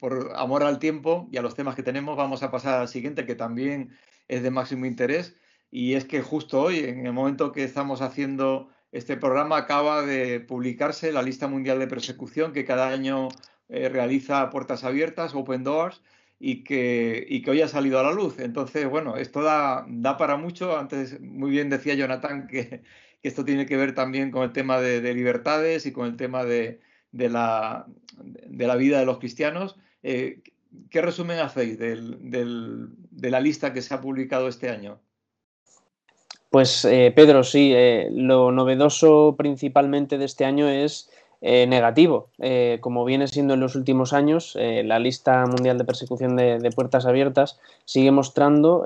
[0.00, 3.26] por amor al tiempo y a los temas que tenemos, vamos a pasar al siguiente,
[3.26, 3.96] que también
[4.28, 5.36] es de máximo interés
[5.70, 10.40] y es que justo hoy, en el momento que estamos haciendo este programa, acaba de
[10.40, 13.28] publicarse la lista mundial de persecución que cada año
[13.68, 16.02] eh, realiza Puertas Abiertas, Open Doors,
[16.40, 18.40] y que, y que hoy ha salido a la luz.
[18.40, 20.76] Entonces, bueno, esto da, da para mucho.
[20.78, 22.82] Antes, muy bien decía Jonathan que,
[23.22, 26.80] esto tiene que ver también con el tema de, libertades y con el tema de,
[27.12, 27.86] de, la,
[28.16, 29.76] de la vida de los cristianos.
[30.02, 30.40] Eh,
[30.88, 32.18] ¿Qué resumen hacéis del,
[33.10, 35.00] de la lista que se ha publicado este año?
[36.50, 41.08] Pues eh, Pedro, sí, eh, lo novedoso principalmente de este año es
[41.40, 42.28] eh, negativo.
[42.80, 47.58] como viene siendo en los últimos años, la lista mundial de persecución de, puertas abiertas
[47.84, 48.84] sigue mostrando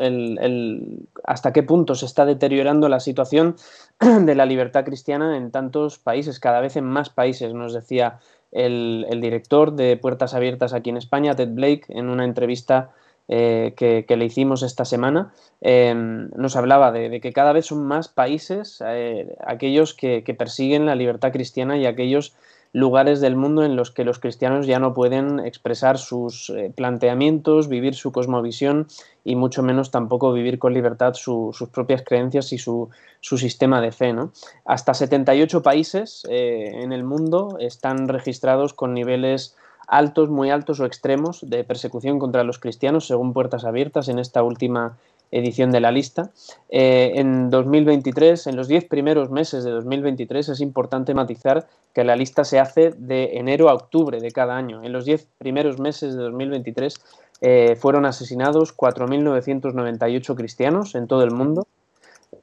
[1.25, 3.57] hasta qué punto se está deteriorando la situación
[4.01, 8.19] de la libertad cristiana en tantos países, cada vez en más países, nos decía
[8.53, 12.91] el, el director de Puertas Abiertas aquí en España, Ted Blake, en una entrevista
[13.27, 15.33] eh, que, le hicimos esta semana,
[15.63, 20.95] em, nos hablaba de, que cada vez son más países eh, aquellos que, persiguen la
[20.95, 22.35] libertad cristiana y aquellos
[22.75, 27.69] lugares del mundo en los que los cristianos ya no pueden expresar sus eh, planteamientos,
[27.69, 28.89] vivir su cosmovisión
[29.25, 32.91] y mucho menos tampoco vivir con libertad sus propias creencias y su,
[33.23, 34.15] sistema de fe.
[34.67, 41.49] Hasta 78 países en el mundo están registrados con niveles altos, muy altos o extremos
[41.49, 44.97] de persecución contra los cristianos, según Puertas Abiertas en esta última
[45.31, 46.31] edición de la lista.
[46.69, 52.17] Eh, en 2023, en los 10 primeros meses de 2023, es importante matizar que la
[52.17, 54.83] lista se hace de enero a octubre de cada año.
[54.83, 56.95] En los 10 primeros meses de 2023
[57.41, 61.67] eh, fueron asesinados 4.998 cristianos en todo el mundo,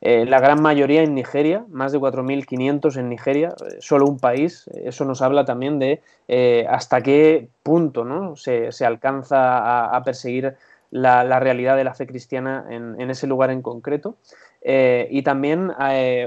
[0.02, 4.70] eh, la gran mayoría en Nigeria, más de 4.500 en Nigeria, eh, solo un país.
[4.74, 8.36] Eso nos habla también de eh, hasta qué punto ¿no?
[8.36, 10.56] se, alcanza a, perseguir
[10.92, 14.16] la, realidad de la fe cristiana en, ese lugar en concreto.
[14.64, 15.72] Y también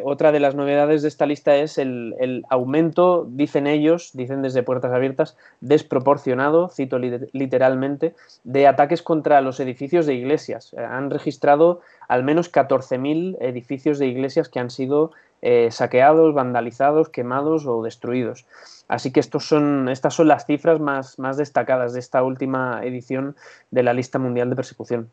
[0.03, 4.93] otra de las novedades de esta lista es el, aumento, dicen ellos, dicen desde Puertas
[4.93, 10.75] Abiertas, desproporcionado, cito literalmente, de ataques contra los edificios de iglesias.
[10.75, 17.67] han registrado al menos 14.000 edificios de iglesias que han sido eh, saqueados, vandalizados, quemados
[17.67, 18.47] o destruidos.
[18.89, 23.37] Así que estos son, estas son las cifras más destacadas de esta última edición
[23.71, 25.11] de la lista mundial de persecución.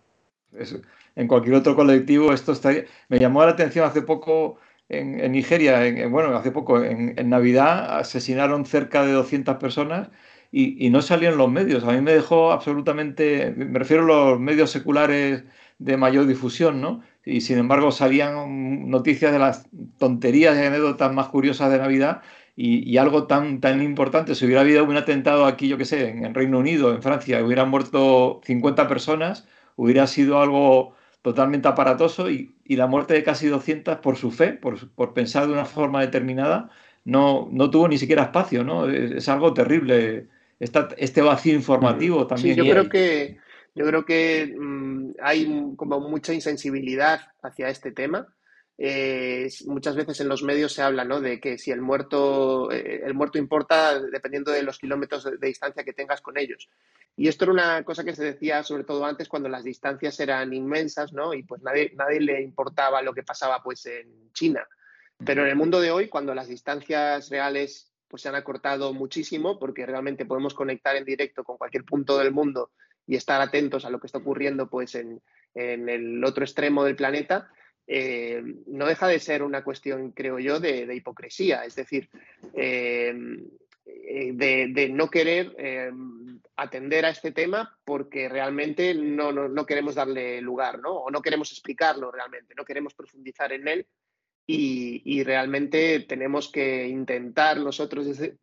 [1.16, 2.72] En cualquier otro colectivo esto está...
[3.10, 4.58] Me llamó la atención hace poco
[4.90, 10.10] en, Nigeria, en, bueno, hace poco en, Navidad asesinaron cerca de 200 personas
[10.52, 11.84] y, no salían los medios.
[11.86, 15.46] A mí me dejó absolutamente, me refiero a los medios seculares
[15.80, 17.02] de mayor difusión, ¿no?
[17.26, 22.22] Y sin embargo salían noticias de las tonterías y anécdotas más curiosas de Navidad
[22.56, 24.36] y, algo tan, tan importante.
[24.36, 27.70] Si hubiera habido un atentado aquí, yo qué sé, en, Reino Unido, en Francia, hubieran
[27.70, 29.48] muerto 50 personas,
[29.82, 34.90] hubiera sido algo totalmente aparatoso y, la muerte de casi 200 por su fe, por,
[34.92, 36.70] por, pensar de una forma determinada,
[37.04, 38.88] no, no tuvo ni siquiera espacio, ¿no?
[38.88, 40.28] Es, algo terrible.
[40.60, 42.56] este vacío informativo también.
[42.56, 43.40] Sí, yo creo que
[43.74, 48.28] yo creo que mm, hay como mucha insensibilidad hacia este tema.
[48.84, 51.22] Eh, muchas veces en los medios se habla ¿no?
[51.22, 55.84] de que si el muerto, eh, el muerto importa dependiendo de los kilómetros de, distancia
[55.84, 56.68] que tengas con ellos.
[57.16, 60.52] Y esto era una cosa que se decía sobre todo antes cuando las distancias eran
[60.52, 61.36] inmensas ¿no?
[61.36, 64.68] y pues nadie, nadie le importaba lo que pasaba pues en China.
[65.24, 69.60] Pero en el mundo de hoy, cuando las distancias reales pues se han acortado muchísimo
[69.60, 72.72] porque realmente podemos conectar en directo con cualquier punto del mundo
[73.06, 75.22] y estar atentos a lo que está ocurriendo pues en,
[75.54, 77.52] el otro extremo del planeta,
[77.94, 81.66] eh, no deja de ser una cuestión, creo yo, de, hipocresía.
[81.66, 82.10] Es decir,
[82.54, 83.14] eh,
[83.86, 85.92] de, no querer eh,
[86.56, 90.92] atender a este tema porque realmente no, no, queremos darle lugar, ¿no?
[90.92, 93.88] O no queremos explicarlo realmente, no queremos profundizar en él
[94.48, 98.38] y, realmente tenemos que intentar nosotros desde,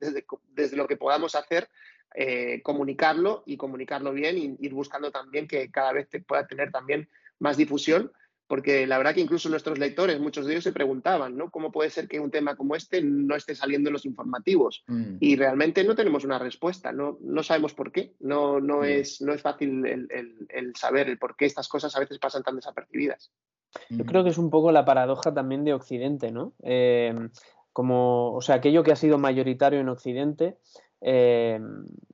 [0.50, 1.70] desde, lo que podamos hacer
[2.14, 7.08] eh, comunicarlo y comunicarlo bien y ir buscando también que cada vez pueda tener también
[7.38, 8.12] más difusión
[8.48, 11.50] porque la verdad que incluso nuestros lectores, muchos de ellos se preguntaban, ¿no?
[11.50, 14.84] ¿Cómo puede ser que un tema como este no esté saliendo en los informativos?
[14.86, 15.16] Mm.
[15.20, 18.84] Y realmente no tenemos una respuesta, no, no sabemos por qué, no, no, mm.
[18.84, 22.56] es, no es fácil el, saber el por qué estas cosas a veces pasan tan
[22.56, 23.30] desapercibidas.
[23.90, 26.54] Yo creo que es un poco la paradoja también de Occidente, ¿no?
[26.62, 27.14] Eh,
[27.74, 30.56] como, o sea, aquello que ha sido mayoritario en Occidente
[31.00, 31.60] eh,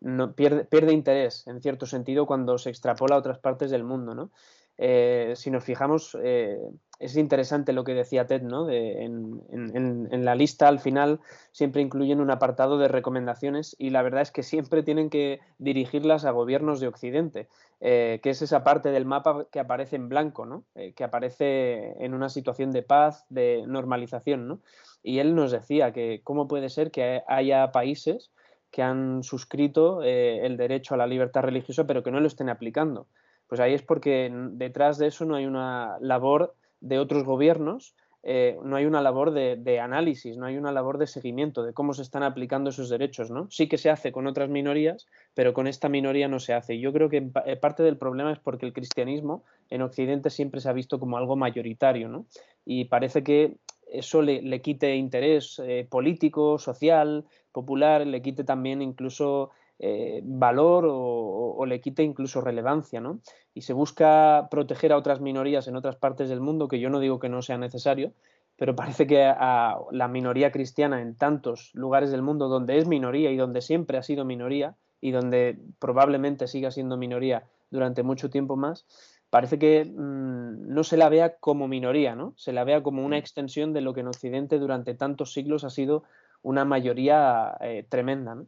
[0.00, 4.14] no, pierde, pierde interés, en cierto sentido, cuando se extrapola a otras partes del mundo,
[4.14, 4.30] ¿no?
[4.76, 6.58] Eh, si nos fijamos, eh,
[6.98, 8.68] es interesante lo que decía Ted, ¿no?
[8.68, 11.20] en, la lista al final
[11.52, 16.24] siempre incluyen un apartado de recomendaciones y la verdad es que siempre tienen que dirigirlas
[16.24, 17.48] a gobiernos de Occidente,
[17.80, 20.64] eh, que es esa parte del mapa que aparece en blanco, ¿no?
[20.74, 24.48] que aparece en una situación de paz, de normalización.
[24.48, 24.60] ¿no?
[25.02, 28.32] Y él nos decía que cómo puede ser que haya países
[28.70, 33.06] que han suscrito el derecho a la libertad religiosa pero que no lo estén aplicando.
[33.46, 37.94] Pues ahí es porque detrás de eso no hay una labor de otros gobiernos,
[38.26, 41.92] eh, no hay una labor de, análisis, no hay una labor de seguimiento de cómo
[41.92, 43.50] se están aplicando esos derechos, ¿no?
[43.50, 46.78] Sí que se hace con otras minorías, pero con esta minoría no se hace.
[46.78, 50.70] Yo creo que eh, parte del problema es porque el cristianismo en Occidente siempre se
[50.70, 52.24] ha visto como algo mayoritario, ¿no?
[52.64, 59.50] Y parece que eso le, quite interés eh, político, social, popular, le quite también incluso
[59.78, 63.20] eh, valor o, le quite incluso relevancia, ¿no?
[63.54, 67.00] Y se busca proteger a otras minorías en otras partes del mundo, que yo no
[67.00, 68.12] digo que no sea necesario,
[68.56, 73.30] pero parece que a la minoría cristiana en tantos lugares del mundo donde es minoría
[73.30, 78.56] y donde siempre ha sido minoría y donde probablemente siga siendo minoría durante mucho tiempo
[78.56, 78.86] más,
[79.30, 82.34] parece que mm, no se la vea como minoría, ¿no?
[82.36, 85.70] Se la vea como una extensión de lo que en Occidente durante tantos siglos ha
[85.70, 86.04] sido
[86.42, 88.46] una mayoría eh, tremenda, ¿no?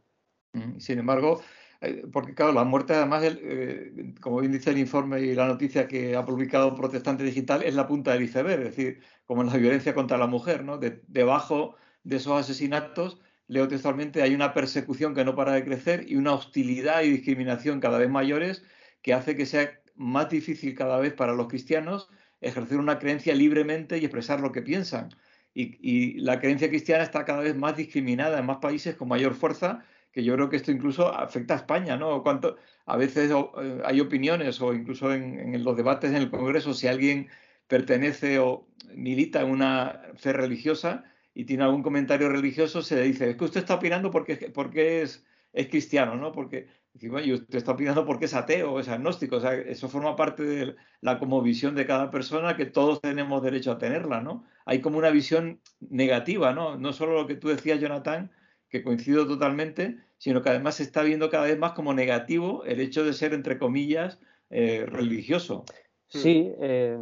[0.79, 1.41] Sin embargo,
[1.81, 5.87] eh, porque claro, la muerte además, eh, como bien dice el informe y la noticia
[5.87, 9.57] que ha publicado Protestante Digital, es la punta del iceberg, es decir, como en la
[9.57, 10.79] violencia contra la mujer, ¿no?
[10.79, 16.15] debajo de esos asesinatos, leo textualmente, hay una persecución que no para de crecer y
[16.15, 18.63] una hostilidad y discriminación cada vez mayores
[19.01, 22.09] que hace que sea más difícil cada vez para los cristianos
[22.41, 25.09] ejercer una creencia libremente y expresar lo que piensan.
[25.53, 29.83] Y la creencia cristiana está cada vez más discriminada en más países con mayor fuerza
[30.11, 32.23] que yo creo que esto incluso afecta a España, ¿no?
[32.23, 36.87] Cuánto, a veces eh, hay opiniones o incluso en, los debates en el Congreso, si
[36.87, 37.27] alguien
[37.67, 43.29] pertenece o milita en una fe religiosa y tiene algún comentario religioso, se le dice,
[43.29, 46.31] es que usted está opinando porque, porque es, es cristiano, ¿no?
[46.31, 46.67] Porque
[46.99, 49.37] y usted está opinando porque es ateo es agnóstico.
[49.37, 53.43] O sea, eso forma parte de la como visión de cada persona que todos tenemos
[53.43, 54.45] derecho a tenerla, ¿no?
[54.65, 56.77] Hay como una visión negativa, ¿no?
[56.77, 58.31] No solo lo que tú decías, Jonathan,
[58.69, 62.79] que coincido totalmente, sino que además se está viendo cada vez más como negativo el
[62.79, 65.65] hecho de ser, entre comillas, eh, religioso.
[66.07, 66.97] Sí, eh,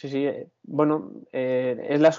[0.00, 0.26] sí, sí.
[0.26, 2.14] Eh, bueno, es la,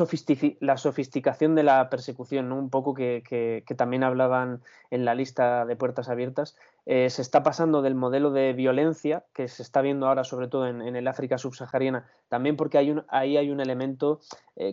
[0.60, 2.58] la, sofisticación de la persecución, ¿no?
[2.58, 4.62] Un poco que, también hablaban
[4.92, 6.56] en la lista de puertas abiertas.
[6.86, 10.96] se está pasando del modelo de violencia que se está viendo ahora, sobre todo en,
[10.96, 14.20] el África subsahariana, también porque hay un, ahí hay un elemento,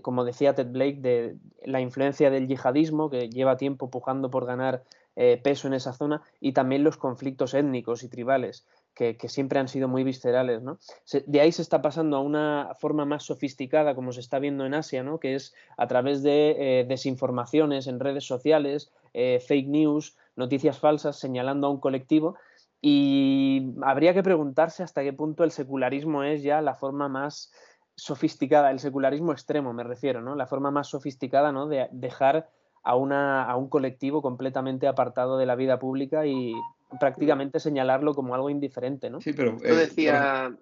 [0.03, 4.83] como decía Ted Blake, de la influencia del yihadismo, que lleva tiempo pujando por ganar
[5.19, 9.69] eh, peso en esa zona y también los conflictos étnicos y tribales, que, siempre han
[9.69, 10.63] sido muy viscerales.
[10.63, 10.79] ¿no?
[11.27, 14.75] de ahí se está pasando a una forma más sofisticada, como se está viendo en
[14.75, 15.21] Asia, ¿no?
[15.21, 21.17] que es a través de eh, desinformaciones en redes sociales, eh, fake news, noticias falsas
[21.17, 22.37] señalando a un colectivo.
[22.81, 27.53] Y habría que preguntarse hasta qué punto el secularismo es ya la forma más
[27.97, 30.37] sofisticada, el secularismo extremo me refiero, ¿no?
[30.37, 31.67] La forma más sofisticada, ¿no?
[31.67, 32.49] De dejar
[32.83, 36.53] a, una, a un colectivo completamente apartado de la vida pública y
[37.01, 39.21] prácticamente señalarlo como algo indiferente, ¿no?
[39.21, 39.59] Sí, pero...
[39.59, 40.57] Yo eh, decía,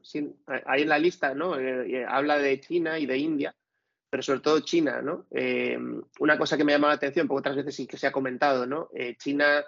[0.66, 1.58] ahí en la lista, ¿no?
[1.58, 3.54] Eh, eh, habla de China y de India,
[4.10, 5.26] pero sobre todo China, ¿no?
[6.20, 8.64] una cosa que me llama la atención, porque otras veces sí que se ha comentado,
[8.64, 8.88] ¿no?
[9.18, 9.64] China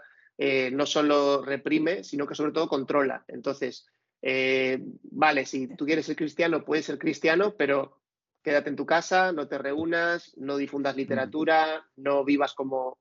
[0.70, 3.24] no solo reprime, sino que sobre todo controla.
[3.26, 3.88] Entonces,
[4.22, 7.98] vale, si tú quieres ser cristiano, puedes ser cristiano, pero
[8.44, 12.98] quédate en tu casa, no te reúnas, no difundas literatura, no vivas como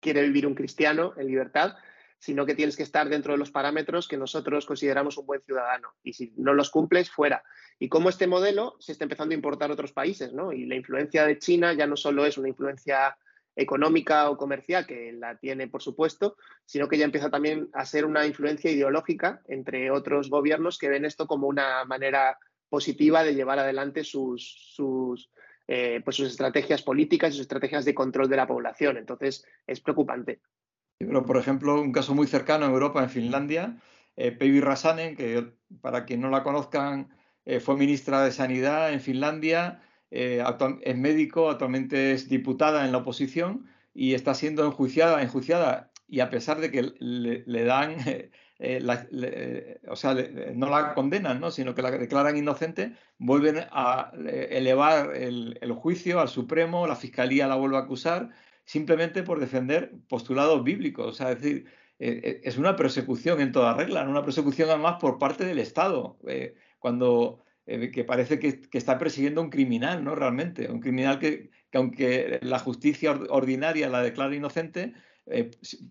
[0.00, 1.76] quiere vivir un cristiano en libertad,
[2.18, 5.94] sino que tienes que estar dentro de los parámetros que nosotros consideramos un buen ciudadano.
[6.02, 7.42] Y si no los cumples, fuera.
[7.78, 10.52] Y cómo este modelo se está empezando a importar a otros países, ¿no?
[10.52, 13.16] Y la influencia de China ya no solo es una influencia
[13.54, 18.04] económica o comercial, que la tiene, por supuesto, sino que ya empieza también a ser
[18.04, 22.38] una influencia ideológica entre otros gobiernos que ven esto como una manera
[22.68, 25.30] positiva de llevar adelante sus, sus,
[25.66, 28.96] eh, pues sus estrategias políticas y sus estrategias de control de la población.
[28.96, 30.40] Entonces, es preocupante.
[30.98, 33.76] Pero, por ejemplo, un caso muy cercano en Europa, en Finlandia,
[34.16, 37.08] eh, Päivi Rasanen, que para quien no la conozcan,
[37.44, 39.80] eh, fue ministra de Sanidad en Finlandia,
[40.10, 40.42] eh,
[40.82, 46.30] es médico, actualmente es diputada en la oposición y está siendo enjuiciada, enjuiciada y a
[46.30, 47.96] pesar de que le, dan,
[49.88, 50.14] o sea,
[50.54, 51.50] no la condenan, ¿no?
[51.52, 57.46] sino que la declaran inocente, vuelven a elevar el, el, juicio al Supremo, la Fiscalía
[57.46, 58.30] la vuelve a acusar
[58.68, 61.06] simplemente por defender postulados bíblicos.
[61.06, 61.64] O sea, es decir,
[61.98, 66.18] eh, eh, es una persecución en toda regla, una persecución además por parte del Estado,
[66.28, 70.14] eh, cuando que parece que, está persiguiendo a un criminal, ¿no?
[70.14, 74.94] Realmente, un criminal que, aunque la justicia ordinaria la declara inocente,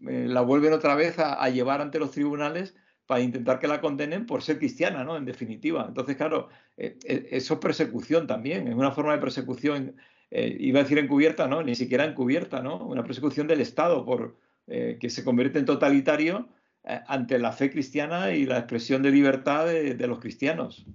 [0.02, 2.76] la vuelven otra vez a, llevar ante los tribunales
[3.06, 5.18] para intentar que la condenen por ser cristiana, ¿no?
[5.18, 5.86] En definitiva.
[5.88, 9.96] Entonces, claro, eso es persecución también, es una forma de persecución
[10.30, 11.64] eh, iba a decir encubierta, ¿no?
[11.64, 12.86] Ni siquiera encubierta, ¿no?
[12.86, 16.50] Una persecución del Estado por, eh, que se convierte en totalitario
[16.84, 20.86] eh, ante la fe cristiana y la expresión de libertad de, los cristianos.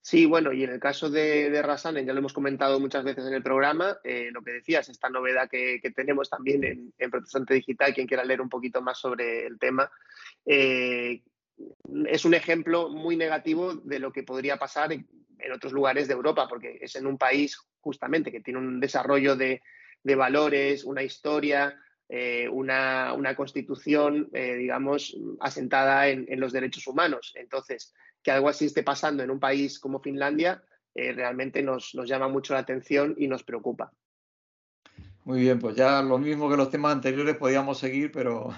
[0.00, 3.24] Sí, bueno, y en el caso de, de Rasanen, ya lo hemos comentado muchas veces
[3.26, 3.98] en el programa,
[4.32, 8.50] lo que decías, esta novedad que, tenemos también en, Protestante Digital, quien quiera leer un
[8.50, 9.90] poquito más sobre el tema,
[10.44, 14.92] es un ejemplo muy negativo de lo que podría pasar
[15.44, 19.36] en otros lugares de Europa, porque es en un país justamente que tiene un desarrollo
[19.36, 19.60] de,
[20.02, 21.78] valores, una historia,
[22.08, 27.32] eh, una, constitución, eh, digamos, asentada en, los derechos humanos.
[27.36, 30.62] Entonces, que algo así esté pasando en un país como Finlandia,
[30.94, 33.92] eh, realmente nos, nos, llama mucho la atención y nos preocupa.
[35.24, 38.50] Muy bien, pues ya lo mismo que los temas anteriores podíamos seguir, pero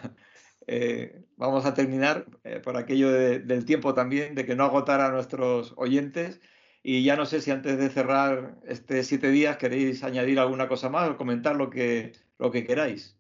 [1.37, 2.27] vamos a terminar
[2.65, 6.41] por aquello del tiempo también, de que no agotar a nuestros oyentes.
[6.89, 10.89] Y ya no sé si antes de cerrar este siete días queréis añadir alguna cosa
[10.89, 13.19] más o comentar lo que, lo que queráis.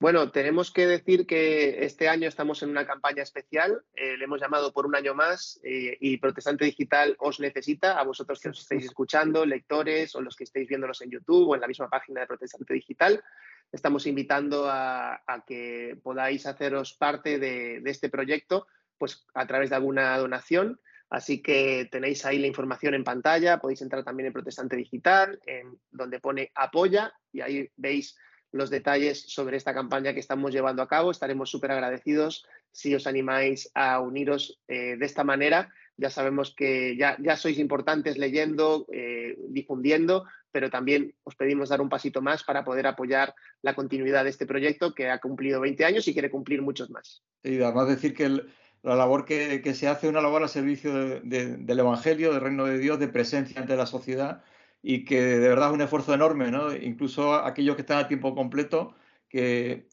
[0.00, 3.84] Bueno, tenemos que decir que este año estamos en una campaña especial.
[3.94, 8.04] Eh, le hemos llamado por un año más eh, y Protestante Digital os necesita, a
[8.04, 11.60] vosotros que os estáis escuchando, lectores o los que estáis viéndonos en YouTube o en
[11.60, 13.22] la misma página de Protestante Digital.
[13.70, 18.66] Estamos invitando a, que podáis haceros parte de, de, este proyecto
[18.96, 20.80] pues, a través de alguna donación.
[21.10, 25.78] Así que tenéis ahí la información en pantalla, podéis entrar también en Protestante Digital, en
[25.90, 28.16] donde pone apoya y ahí veis
[28.52, 31.10] los detalles sobre esta campaña que estamos llevando a cabo.
[31.10, 35.72] Estaremos súper agradecidos si os animáis a uniros eh, de esta manera.
[35.96, 41.88] Ya sabemos que ya, sois importantes leyendo, eh, difundiendo, pero también os pedimos dar un
[41.88, 46.06] pasito más para poder apoyar la continuidad de este proyecto que ha cumplido 20 años
[46.06, 47.22] y quiere cumplir muchos más.
[47.42, 48.48] Y además decir que el,
[48.88, 52.98] la labor que, se hace, una labor al servicio del Evangelio, del reino de Dios,
[52.98, 54.42] de presencia ante la sociedad
[54.82, 56.74] y que de verdad es un esfuerzo enorme, ¿no?
[56.74, 58.94] Incluso aquellos que están a tiempo completo,
[59.28, 59.88] que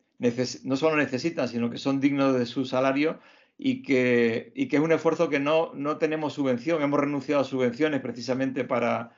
[0.64, 3.20] no solo necesitan, sino que son dignos de su salario
[3.58, 7.46] y que, y que es un esfuerzo que no, no tenemos subvención, hemos renunciado a
[7.46, 9.18] subvenciones precisamente para,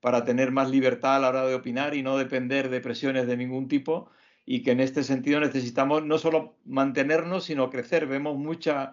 [0.00, 3.36] para tener más libertad a la hora de opinar y no depender de presiones de
[3.36, 4.10] ningún tipo
[4.44, 8.06] y que en este sentido necesitamos no solo mantenernos, sino crecer.
[8.06, 8.92] Vemos mucha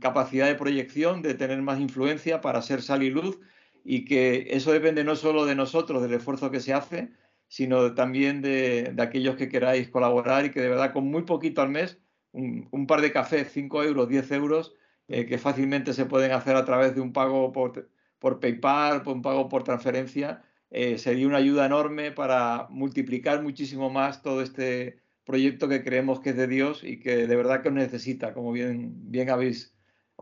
[0.00, 3.38] capacidad de proyección, de tener más influencia para ser sal y luz
[3.84, 7.10] y que eso depende no solo de nosotros, del esfuerzo que se hace,
[7.48, 11.70] sino también de, aquellos que queráis colaborar y que de verdad con muy poquito al
[11.70, 11.98] mes,
[12.32, 14.74] un, par de cafés, 5 euros, 10 euros,
[15.08, 19.14] eh, que fácilmente se pueden hacer a través de un pago por, por PayPal, por
[19.14, 25.00] un pago por transferencia, eh, sería una ayuda enorme para multiplicar muchísimo más todo este
[25.28, 28.50] proyecto que creemos que es de Dios y que de verdad que os necesita, como
[28.50, 29.74] bien, bien habéis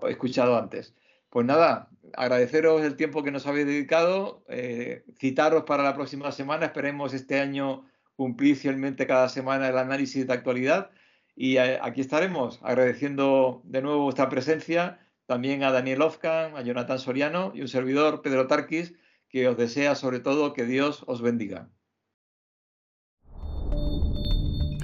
[0.08, 0.94] escuchado antes.
[1.30, 6.66] Pues nada, agradeceros el tiempo que nos habéis dedicado, eh, citaros para la próxima semana,
[6.66, 7.86] esperemos este año
[8.16, 10.90] cumplir fielmente cada semana el análisis de actualidad
[11.36, 16.98] y eh, aquí estaremos agradeciendo de nuevo vuestra presencia, también a Daniel Ofkan, a Jonathan
[16.98, 18.94] Soriano y un servidor, Pedro Tarquis,
[19.28, 21.68] que os desea sobre todo que Dios os bendiga.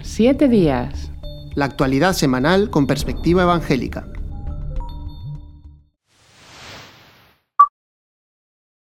[0.04, 1.12] Siete días.
[1.54, 4.08] La actualidad semanal con perspectiva evangélica.